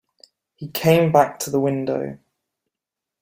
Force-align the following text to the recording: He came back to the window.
He 0.55 0.67
came 0.67 1.11
back 1.11 1.37
to 1.41 1.51
the 1.51 1.59
window. 1.59 2.17